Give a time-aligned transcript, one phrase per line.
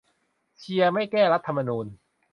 [0.59, 1.85] เชียร์ไม่แก้รัฐธรรมนูญ